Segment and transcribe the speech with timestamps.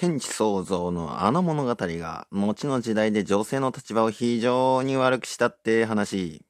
[0.00, 6.40] 天地創造のあの物語が、後の時代で女性の立場を非常に悪くしたって話。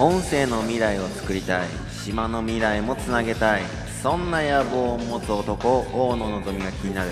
[0.00, 1.68] 音声の未来を作りたい。
[2.02, 3.62] 島の未来もつなげたい。
[4.02, 7.10] そんな野望を持つ男、大野望が気になる。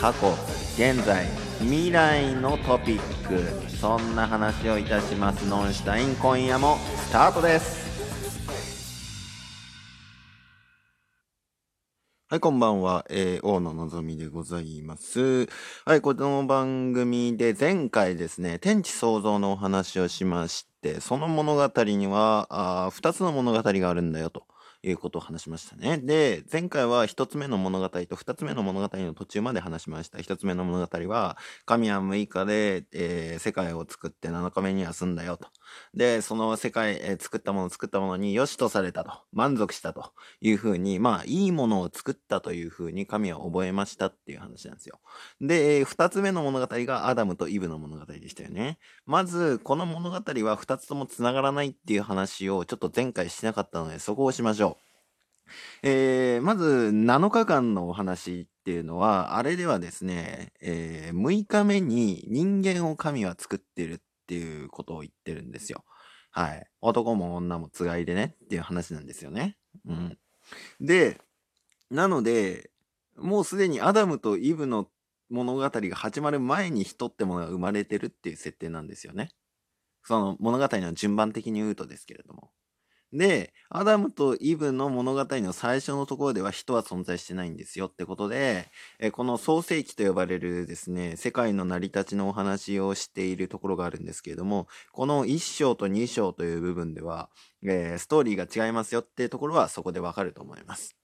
[0.00, 0.32] 過去、
[0.78, 1.26] 現在、
[1.60, 7.90] 未来のトピックそんな話をいたしますノンシュタイン今夜もスタートです
[12.30, 13.04] はい、こんばんは。
[13.10, 15.48] えー、大野のぞみでございます。
[15.84, 24.46] はい、この番組で前回ですね、天地創造のお話をしまして、その物語には、あ2つの物語があるんだよと。
[24.82, 25.98] いうことを話しましたね。
[25.98, 30.20] で、前回は一つ目の物語と二つ目の物語の途中まで話しました。
[30.20, 35.48] 一つ目の物語は、神は6日で、えー、世界を作って7日目には済んだよと。
[35.94, 39.12] で、その世界、えー、作ったもの作ったものに良しとされたと。
[39.32, 44.98] 満足したというふうに、まあ、いいものを作ったというふうに神は覚えましたっていう話なんですよ。
[45.40, 48.78] で、二つ目の物語がアダムとイブの物語でしたよね。
[49.06, 54.69] まず、この物語は二つとも繋がらないっていう話をちょっと前回しなかったので、そこをしましょう。
[55.82, 65.84] えー、まず7日間のお話っていうのは、あれではですね、えー、6日目に人間を神は作ってるっていうことを言ってるんですよ。
[66.30, 66.66] はい。
[66.80, 69.56] 男も女もつがいでねっていう話なんですよね。
[69.86, 70.18] うん。
[70.80, 71.20] で、
[71.90, 72.70] なので、
[73.16, 74.88] もうすでにアダムとイブの
[75.28, 79.30] 物語が始まる前に人ってものが生まれてるっていう設定なんですよね。
[80.04, 82.50] その物語の順番的に言うとですけれども。
[83.12, 97.30] で、アダムとイブの物語の最初のところでは人は存在してないんですよってことで、えこの創世記と呼ばれるですね、世界の成り立ちのお話をしているところがあるんですけれども、この1章と2章という部分では、
[97.64, 100.96] えー、ストーリーが違いますよっていうところはそこでわかると思います。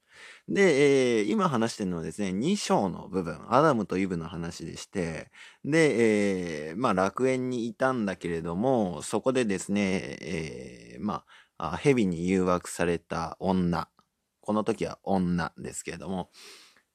[0.49, 5.31] で、えー、今話してるのはですね、2章の部分、アダムとイブの話でして、
[5.65, 11.25] で、えー、まあ楽園にいたんだけれども、そこでですね、えー、まあ、
[11.59, 13.89] あ蛇に誘惑された女。
[14.41, 16.31] この時は女ですけれども、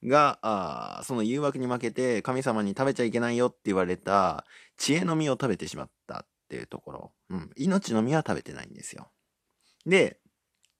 [0.03, 4.45] が、あその誘惑に負けて神様に食べちゃいけないよって言われた
[4.77, 7.11] 知恵の実を食べてしまったっていうところ。
[7.29, 7.49] うん。
[7.55, 9.11] 命の実は食べてないんですよ。
[9.85, 10.19] で、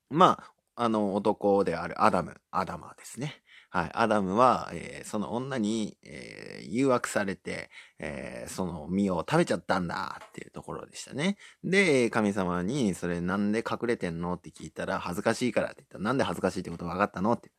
[0.09, 0.43] ま
[0.75, 3.40] あ、あの男であるアダム、アダマーですね。
[3.73, 3.91] はい。
[3.93, 11.37] アダムは、えー、その女に、えー、誘惑されて、えー、その実を食べちゃったんだっていうところでしたね。
[11.63, 14.33] で、神様に、それなんで隠れてんの？
[14.33, 17.31] って聞いたら、恥ずかしいからって言ったら、なんで恥ずかしいってこと分かったの？
[17.31, 17.49] って。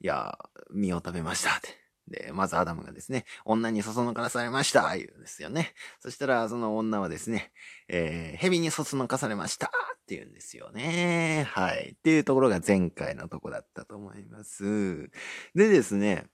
[0.00, 0.36] いや、
[0.72, 1.81] 実を食べましたって。
[2.08, 5.74] で、まずアダムがですね、女にそそのかされました言うんですよね。
[6.00, 7.52] そしたら、その女はですね、
[7.88, 9.70] えー、蛇にそそのかされましたっ
[10.06, 11.46] て言うんですよね。
[11.50, 11.94] はい。
[11.96, 15.10] っていうところが前回のとこだったと思います。
[15.54, 16.26] でですね、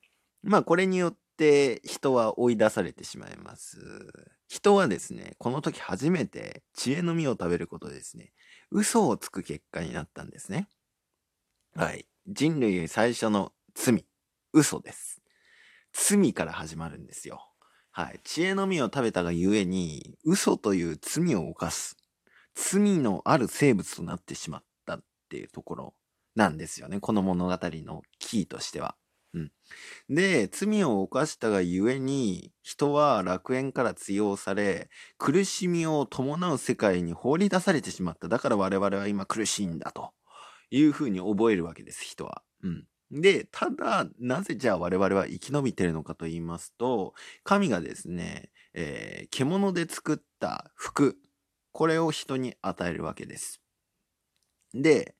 [0.42, 3.78] まあこれによって人は追い出されてしまいます。
[4.48, 8.32] 人はですね、この時初めて知恵の実を食べることでですね、
[8.70, 10.68] 嘘をつく結果になったんですね。
[11.74, 12.06] はい。
[12.26, 14.04] 人類最初の罪、
[14.52, 15.22] 嘘です。
[16.00, 17.50] 罪から始まるんですよ。
[17.90, 18.20] はい。
[18.22, 21.96] 知恵の実を食べたがゆえに、嘘という罪を犯す。
[22.54, 25.94] 罪のある生物となってしまったっていうところ
[26.36, 27.00] なんですよね。
[27.00, 28.94] この物語のキーとしては。
[29.34, 29.52] うん。
[30.08, 34.88] で、罪を犯したがゆえに、人は楽園から追用され、
[35.18, 38.28] 苦しみを伴う世界に放り出されてしまった。
[38.28, 40.12] だから我々は今苦しいんだと
[40.70, 42.42] いうふうに覚えるわけです、人は。
[42.62, 42.86] うん。
[43.10, 51.16] で、ただ、なぜじゃあ我々は生き延びてるのかと言いますと、神がですね、えー、獣で作った服、
[51.72, 53.62] これを人に与えるわけです。
[54.74, 55.14] で、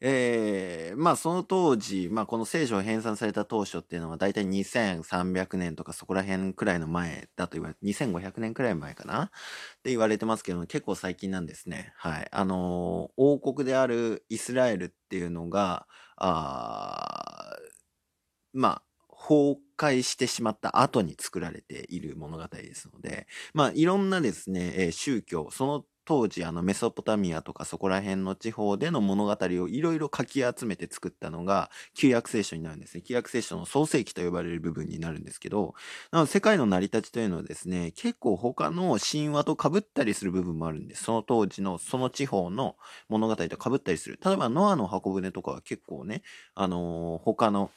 [0.00, 9.24] えー、まあその当時、まあこの聖書を編纂された当初っていうのは大体2300年とかそこら辺くらいの前だと言われて、2500年くらい前かな？
[9.24, 9.28] っ
[9.82, 11.92] て言われてますけど結構最近なんですね。
[11.96, 12.28] はい。
[12.30, 15.86] あのー、王国であるイスラエルっていうのが、
[16.16, 17.27] あ
[18.52, 33.02] まあ、崩壊してしまった後に作られている物語ですので、まあ、いろんなですね、えー、宗教、その当時あのメソポタミアとかそこら辺の地方での物語をいろいろかき集めて作ったのが旧約聖書になるんですね。
[33.02, 35.74] 旧約聖書の創世記と呼ばれる部分になるんですけど、
[36.10, 41.04] なので世界の成り立ちというのはですね、結構他の神話と被ったりする部分もあるんです。
[41.04, 42.76] その当時のその地方の
[43.10, 44.18] 物語と被ったりする。
[44.24, 46.22] 例えばノアの箱舟とかは結構ね、
[46.54, 47.70] あのー、他の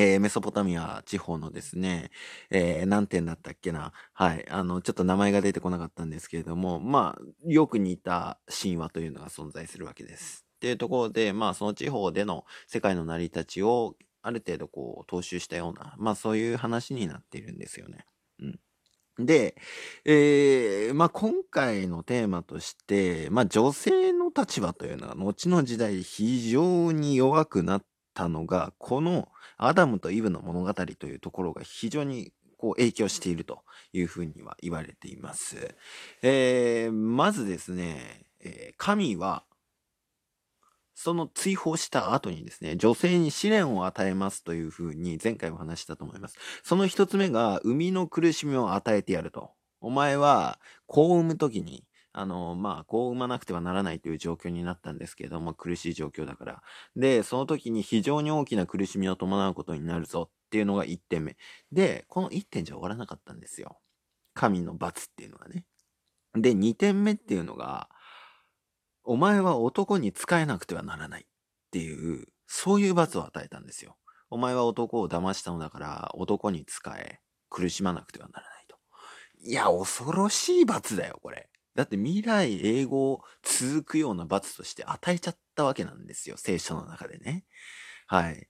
[0.00, 2.10] えーメソポタミア地方のですね、
[2.50, 3.92] えー何点だったっけな。
[4.12, 4.48] はい。
[4.48, 10.46] あの、ちょっと名前が出てこなかったんですけれども、まあ、よく似た神話というのが存在するわけです。
[10.56, 18.04] っていうところで、まあ、その地方での世界の成り立ちを、ある程度こう、踏襲したような、まあ、そういう話になっているんですよね。
[18.38, 19.26] うん。
[19.26, 19.56] で、
[20.04, 27.86] えーまあ、今回のテーマとして、まあ、女性の立場というのは後の時代非常に弱くなって
[28.18, 29.28] たのがこの
[29.58, 33.62] アダムとイブの物語というところが非常にこう影響していると
[33.92, 35.76] いうふうには言われています。
[36.22, 39.44] えーまずですね、えー神は
[40.94, 46.36] その追放した後にですね、女性に試練を与えますというふうに前回お話したと思います。
[46.64, 49.52] その一つ目が、生みの苦しみを与えてやると。
[49.80, 56.62] お前は、子を産むときに、あの、まあ、子を産まなくてはならないという状況になったんですけれども、苦しい状況だから。
[56.96, 61.36] で、その時に非常に大きな苦しみを伴うことになるぞっていうのが1点目。
[61.70, 63.78] で、この1点じゃ終わらなかったんですよ。
[64.34, 65.64] 神の罰っていうのがね。
[66.34, 67.88] で、2点目っていうのが、
[69.04, 71.26] お前は男に仕えなくてはならないっ
[71.70, 73.96] ていう、そういう罰を与えたんですよ。
[74.30, 78.76] お前は男を騙したのだから、男に仕え、苦しまなくてはならないと。
[79.40, 81.48] いや、恐ろしい罰だよ、これ。
[81.78, 87.44] だって未来永劫続くような罰として与えちゃったわけなんですよ、聖書の中でね。
[88.06, 88.48] はい。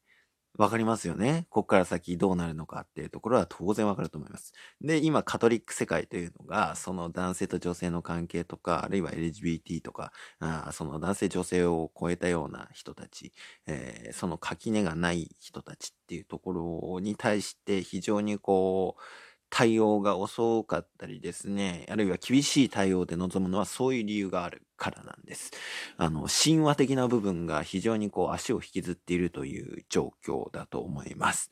[0.58, 1.46] わかりますよね。
[1.50, 4.52] こっから先どうなるのかっていうところは当然わかると思います。
[4.80, 13.32] で、今、カトリック世界というのが、その男性と女性の関係とか、あるいは LGBT とか、あその男性女性を超えたような人たち、
[13.66, 16.52] えーその垣根がない人たちっていうとこ
[16.94, 19.02] ろに対して非常にこう、
[19.50, 25.52] 対応が遅かったりですね、あるいは厳しい対応で臨むのはそういう理由があるからなんです。
[25.96, 31.50] あの、神話的な部分が非常にこう足を引きずっているという状況だと思います。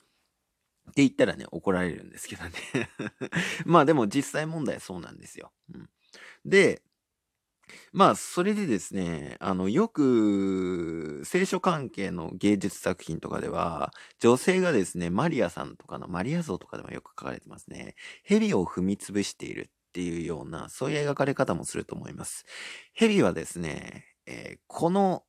[0.90, 2.50] って言ったらね、怒られるんですけどね。
[3.64, 5.52] まあでも実際問題はそうなんですよ。
[5.74, 5.90] うん、
[6.44, 6.82] で、
[7.92, 17.94] まあそれでですね、あの、よく聖書関係の芸術作品とかでは、女性がですね、マリアさんとかのマリア像とかでもよく書かれてますね。
[18.22, 22.44] 蛇を踏みつぶしているっていうような、そういう描かれ方もすると思います。
[22.92, 25.24] 蛇はですね、えーこの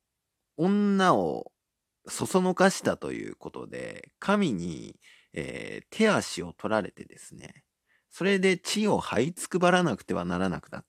[0.58, 1.52] 女を
[2.08, 5.00] そそのかしたということで、神に、
[5.34, 7.64] えー手足を取られてですね、
[8.12, 10.88] それで地を這いつくばらなくてはならなくなった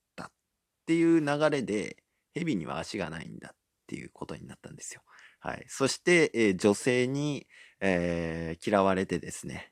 [0.89, 1.99] っていう流れで、
[2.35, 3.57] 蛇には足がないんだっ
[3.87, 5.03] ていうことになったんですよ。
[5.39, 5.67] はい。
[5.69, 7.47] そして、えー女性に、
[7.81, 9.71] えー嫌われてですね、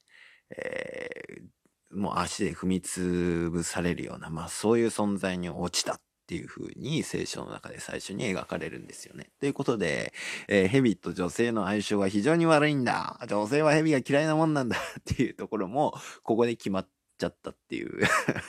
[0.50, 9.30] えーもう足で踏みつぶされるような、まあそういう存在に落ちたっていう風に聖書の中で最初に描かれるんですよね。
[9.40, 10.12] ということで、
[10.48, 13.18] えー蛇と女性の相性は非常に悪いんだ。
[13.26, 18.02] 女性は蛇が嫌いなもんなんだっていうところも、ここで決まっちゃったっていう。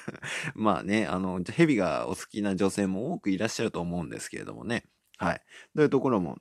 [0.56, 4.86] まあね、あの、蛇がお好きな女性も多くいらっしゃると思うんですけれどもね。
[5.18, 5.42] はい。
[5.76, 6.38] というところも、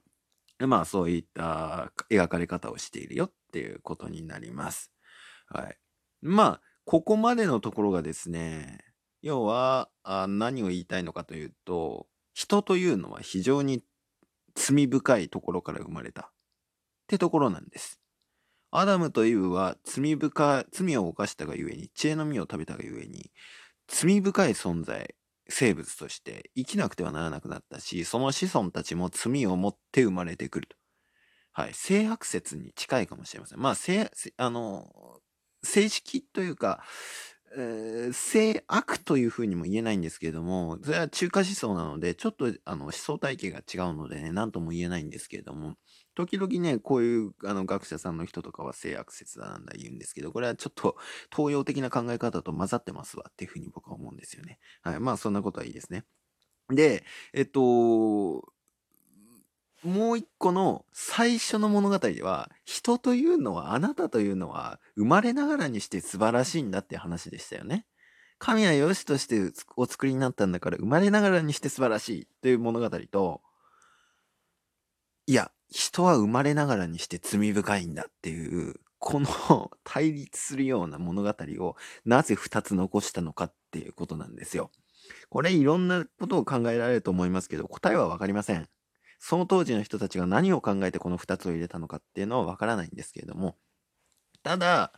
[0.59, 4.93] まあそういった描かれ方をしているよっていうことになります。
[5.49, 5.79] はい。
[6.23, 8.79] まあ、ここまでのところがですね、
[9.23, 13.83] 要はあ何を言いたいのかというと、人というのは非常に
[14.55, 16.31] 罪深いところから生まれたっ
[17.07, 18.01] てところなんです。
[18.79, 23.31] アダムとイブは罪深、罪を犯したがゆえに、知恵の実を食べたがゆえに、
[23.89, 25.15] 罪深い存在、
[25.49, 30.77] 生物として生きなくてはならなくなったし、その子孫たちも罪を持って生まれてくると。
[31.53, 31.71] はい。
[31.73, 33.61] 性悪説に近いかもしれません。
[33.61, 35.23] まあ、性、あの、
[35.63, 36.85] 正式というか、
[37.57, 45.77] えー性悪というふうにも言えないんですけれども、それは中華思想なので、ちょっとあの思想体系が違うのでね、何とも言えないんですけれども、
[46.17, 50.97] 時々ね、こういうあの学者さんの人とかは性悪説だなんだ言うんですけど、これはちょっと
[51.35, 54.59] 東洋的な考え方と混ざってますわっていうふうに僕は思うんですよね。
[54.81, 55.01] はい。
[55.01, 56.05] まあそんなことはいいですね。
[56.71, 57.05] で、
[57.35, 57.61] えっと、
[59.83, 67.87] もう一個の最初の物語では、人というのは、あなたというのは、生まれながらにして素晴らしいんだって話でしたよね。
[68.39, 73.43] 神は良しとしてお作りになったんだから、生まれながらにして素晴らしいという物語と、
[75.27, 84.71] いや、人は生まれながらにして罪深いんだっていう、この 対立するような物語をなぜ二つ残したのかっていうことなんですよ。
[85.29, 88.69] これいろんなことを考えられると思いますけど、答えはわかりません。
[89.19, 93.57] その当時の人たちが何を考えてこの2つを入れたのかっていうのはわからないんですけれども、
[94.43, 94.93] ただ、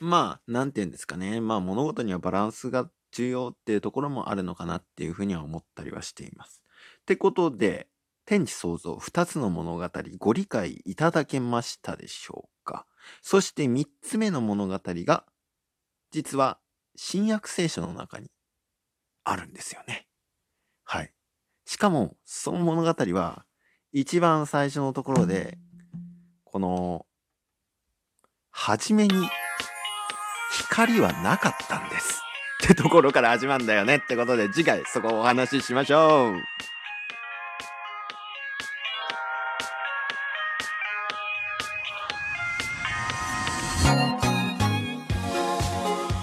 [0.00, 1.40] まあ、なんて言うんですかね。
[1.40, 6.62] まあ、物事にはバランスが重要っていうところもあるのかなっていうふうには思ったりはしています。
[7.00, 7.88] ってことで、
[8.26, 12.86] 天地創造2つの物語ご理解いただけましたでしょうか？
[13.20, 15.24] そして3つ目の物語が、
[16.10, 16.58] 実は
[16.96, 18.30] 新約聖書の中に
[19.24, 20.06] あるんですよね。
[20.84, 21.12] はい。
[21.66, 23.44] しかも、その物語は、
[23.92, 25.58] 一番最初のところで、
[26.44, 27.06] この、
[28.50, 29.28] はじめに、
[30.70, 32.20] 光はなかったんです。
[32.64, 36.34] ってところから始まるんだよねってことで、次回そこをお話ししましょう。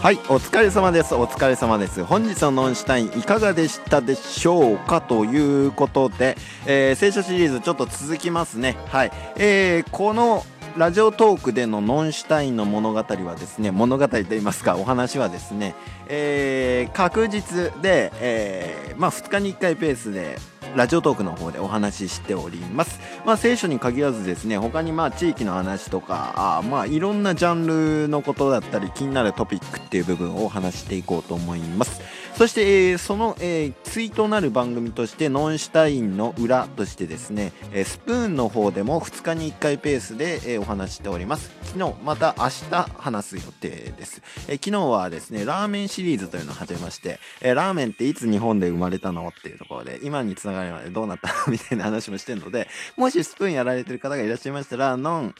[0.01, 1.13] はい、お疲れ様です。
[1.13, 2.03] お疲れ様です。
[2.03, 8.77] 本日のノンシュタインいかがでしたでしょうかということで、えー、聖書シリーズちょっと続きますね。
[8.87, 9.11] はい。
[9.37, 10.43] えー、この
[10.75, 15.75] ラジオトークでのノンシュタインの物語はですね、物語といいますか、お話はですね、
[16.07, 20.39] えー、確実で、えー、まあ2日に1回ペースで、
[20.75, 22.99] ラジオトークの方でお話ししております。
[23.25, 27.67] まあ、聖書に限らずですね、他にまあ地域の話とか、あまあいろんなジャン
[28.03, 32.01] ルのことだったり気になるトピックっていう部分をお話していこうと思います。
[32.35, 41.51] そして、えー、その、えー、ツイートなる番組としてノンシュタインの裏としてですね、えー、スプーンの方でも2日に1回ペースで、えー、お話しております。
[41.65, 44.21] 昨日、また明日話す予定です。
[44.47, 50.60] えー、昨日はですね、ラーメンシリーズというのを始めまして、えー、ラーメンっていつ日本で生まれたのっていうところで、今につながる
[50.91, 51.29] どうなった？
[51.51, 55.33] みたいな話もしてるので、もしスプーンやられてる方がいらっしゃいましたら、ノンっ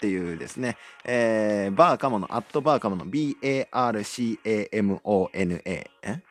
[0.00, 3.70] ていうですね、えー、バーカモの、アットバーカモの B-A-R-C-A-M-O-N-A、
[6.02, 6.22] え？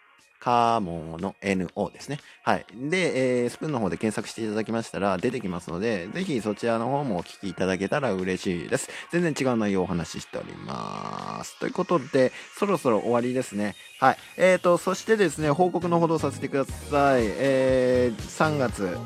[0.43, 2.19] カモの NO ですね。
[2.43, 2.65] はい。
[2.75, 8.89] で、えー、スプーンの方で検索していただきましたら出てきますので、ぜひそちらの方もお聞きいただけたら嬉しいです。
[9.13, 11.57] 全然違う内容をお話ししております。
[11.59, 13.75] ということで、そろそろ終わりですね。
[14.01, 14.17] はい。
[14.35, 17.23] えーと、そしてですね、報告のほどさせてください。
[17.23, 18.97] えー、3月、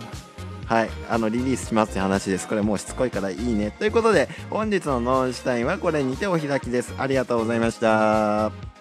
[0.65, 2.47] はい、あのリリースしますって話です。
[2.47, 3.69] これもうしつこいからいいね。
[3.69, 6.95] ということで、本日のノンシュタインはこれにてお開きです。
[6.97, 8.76] ありがとうございました。